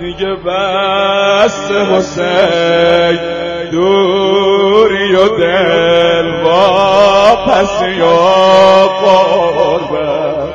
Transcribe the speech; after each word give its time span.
دیگه 0.00 0.34
بس 0.34 1.70
حسین 1.70 3.18
دوری 3.70 5.14
و 5.14 5.28
دل 5.28 6.32
پس 7.46 7.82
یا 7.98 8.88
قربت. 9.02 10.54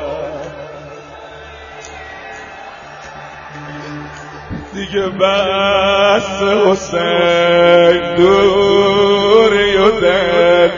دیگه 4.74 5.08
بس 5.08 6.42
حسین 6.66 8.14
دوری 8.16 9.76
و 9.76 9.90
دل 10.00 10.70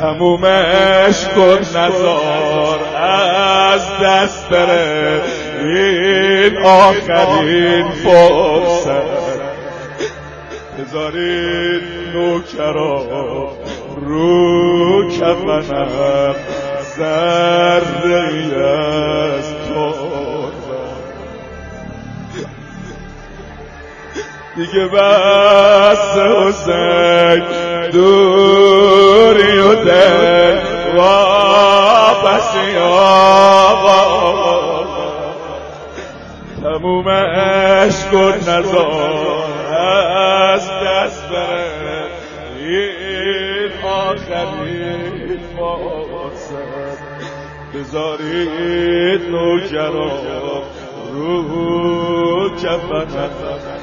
تمومش 0.00 1.24
کن 1.36 1.58
نزار. 1.58 2.55
از 2.96 3.82
دست 4.02 4.48
بره. 4.48 5.20
این 5.60 6.56
آخرین 6.56 7.88
فرصت. 7.88 9.36
بذارید 10.78 11.82
نوکرا 12.14 13.52
رو 13.96 15.10
کفنم. 15.10 16.34
ذره 16.96 18.26
از 18.64 19.56
دیگه 24.56 24.86
بس 24.86 26.16
حسین. 26.16 27.42
دوری 27.92 29.58
و 29.58 29.74
دل. 29.74 30.58
واپسی 32.22 32.76
آقا 32.78 34.06
تمومش 36.62 38.04
کن 38.12 38.50
نزار 38.50 39.74
از 39.74 40.70
دست 40.70 41.28
بره 41.28 42.06
این 42.58 43.70
آخرین 43.84 45.40
فرصت 45.56 46.98
بذارید 47.74 49.30
نوجرا 49.30 50.62
رو 51.12 52.56
کفنم 52.56 53.75